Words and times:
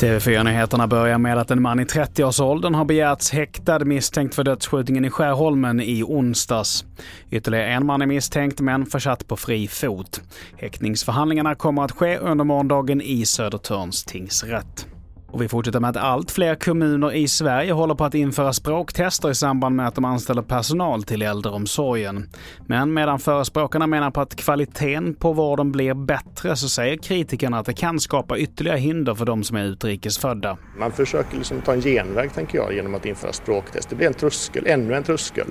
TV4-nyheterna 0.00 0.86
börjar 0.86 1.18
med 1.18 1.38
att 1.38 1.50
en 1.50 1.62
man 1.62 1.80
i 1.80 1.84
30-årsåldern 1.84 2.74
har 2.74 2.84
begärts 2.84 3.30
häktad 3.30 3.78
misstänkt 3.78 4.34
för 4.34 4.44
dödsskjutningen 4.44 5.04
i 5.04 5.10
Skärholmen 5.10 5.80
i 5.80 6.02
onsdags. 6.02 6.84
Ytterligare 7.30 7.66
en 7.66 7.86
man 7.86 8.02
är 8.02 8.06
misstänkt 8.06 8.60
men 8.60 8.86
försatt 8.86 9.28
på 9.28 9.36
fri 9.36 9.68
fot. 9.68 10.20
Häktningsförhandlingarna 10.56 11.54
kommer 11.54 11.84
att 11.84 11.92
ske 11.92 12.18
under 12.18 12.44
morgondagen 12.44 13.00
i 13.00 13.26
Södertörns 13.26 14.04
tingsrätt. 14.04 14.86
Och 15.32 15.42
vi 15.42 15.48
fortsätter 15.48 15.80
med 15.80 15.90
att 15.90 15.96
allt 15.96 16.30
fler 16.30 16.54
kommuner 16.54 17.12
i 17.12 17.28
Sverige 17.28 17.72
håller 17.72 17.94
på 17.94 18.04
att 18.04 18.14
införa 18.14 18.52
språktester 18.52 19.30
i 19.30 19.34
samband 19.34 19.76
med 19.76 19.88
att 19.88 19.94
de 19.94 20.04
anställer 20.04 20.42
personal 20.42 21.02
till 21.02 21.22
äldreomsorgen. 21.22 22.28
Men 22.66 22.94
medan 22.94 23.18
förespråkarna 23.18 23.86
menar 23.86 24.10
på 24.10 24.20
att 24.20 24.36
kvaliteten 24.36 25.14
på 25.14 25.32
vården 25.32 25.72
blir 25.72 25.94
bättre 25.94 26.56
så 26.56 26.68
säger 26.68 26.96
kritikerna 26.96 27.58
att 27.58 27.66
det 27.66 27.72
kan 27.72 28.00
skapa 28.00 28.38
ytterligare 28.38 28.78
hinder 28.78 29.14
för 29.14 29.24
de 29.24 29.44
som 29.44 29.56
är 29.56 29.64
utrikesfödda. 29.64 30.56
Man 30.78 30.92
försöker 30.92 31.36
liksom 31.36 31.60
ta 31.60 31.72
en 31.72 31.80
genväg 31.80 32.32
tänker 32.34 32.58
jag 32.58 32.74
genom 32.74 32.94
att 32.94 33.06
införa 33.06 33.32
språktest. 33.32 33.90
Det 33.90 33.96
blir 33.96 34.06
en 34.06 34.14
tröskel, 34.14 34.66
ännu 34.66 34.94
en 34.94 35.02
tröskel 35.02 35.46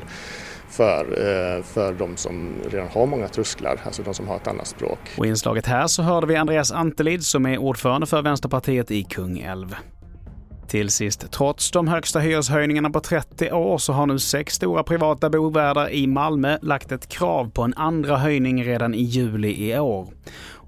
för, 0.70 1.02
eh, 1.02 1.64
för 1.64 1.94
de 1.94 2.18
som 2.18 2.54
redan 2.70 2.88
har 2.88 3.06
många 3.06 3.28
trösklar, 3.28 3.80
alltså 3.84 4.04
de 4.04 4.14
som 4.14 4.28
har 4.28 4.36
ett 4.36 4.48
annat 4.48 4.68
språk. 4.68 5.00
Och 5.18 5.26
i 5.26 5.30
inslaget 5.30 5.66
här 5.66 5.88
så 5.88 6.04
hörde 6.04 6.28
vi 6.28 6.36
Andreas 6.36 6.72
Antelid 6.72 7.24
som 7.24 7.46
är 7.46 7.58
ordförande 7.58 8.08
för 8.08 8.22
Vänsterpartiet 8.22 8.92
i 8.92 9.04
Kungälv. 9.04 9.76
Till 10.70 10.90
sist, 10.90 11.32
trots 11.32 11.72
de 11.72 11.88
högsta 11.88 12.20
hyreshöjningarna 12.20 12.90
på 12.90 13.00
30 13.00 13.52
år 13.52 13.78
så 13.78 13.94
har 13.94 14.06
nu 14.06 14.20
sex 14.20 14.54
stora 14.54 14.84
privata 14.84 15.30
bovärdar 15.30 15.90
i 15.90 16.08
Malmö 16.08 16.58
lagt 16.62 16.92
ett 16.92 17.08
krav 17.08 17.52
på 17.52 17.62
en 17.62 17.74
andra 17.74 18.18
höjning 18.18 18.64
redan 18.64 18.94
i 18.94 19.02
juli 19.02 19.72
i 19.72 19.80
år. 19.80 20.08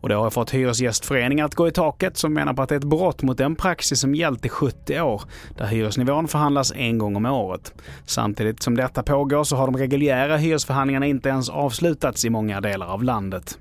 Och 0.01 0.09
det 0.09 0.15
har 0.15 0.29
fått 0.29 0.51
Hyresgästföreningen 0.51 1.45
att 1.45 1.55
gå 1.55 1.67
i 1.67 1.71
taket 1.71 2.17
som 2.17 2.33
menar 2.33 2.53
på 2.53 2.61
att 2.61 2.69
det 2.69 2.75
är 2.75 2.79
ett 2.79 2.83
brott 2.83 3.21
mot 3.21 3.37
den 3.37 3.55
praxis 3.55 3.99
som 3.99 4.15
gällt 4.15 4.45
i 4.45 4.49
70 4.49 5.01
år, 5.01 5.21
där 5.57 5.65
hyresnivån 5.65 6.27
förhandlas 6.27 6.73
en 6.75 6.97
gång 6.97 7.15
om 7.15 7.25
året. 7.25 7.73
Samtidigt 8.05 8.63
som 8.63 8.77
detta 8.77 9.03
pågår 9.03 9.43
så 9.43 9.55
har 9.55 9.65
de 9.65 9.77
reguljära 9.77 10.37
hyresförhandlingarna 10.37 11.05
inte 11.05 11.29
ens 11.29 11.49
avslutats 11.49 12.25
i 12.25 12.29
många 12.29 12.61
delar 12.61 12.87
av 12.87 13.03
landet. 13.03 13.57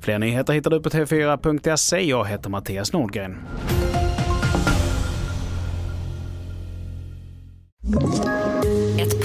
Fler 0.00 0.18
nyheter 0.18 0.52
hittar 0.52 0.70
du 0.70 0.82
på 0.82 0.88
tv4.se. 0.88 2.00
Jag 2.00 2.24
heter 2.24 2.50
Mattias 2.50 2.92
Nordgren. 2.92 3.38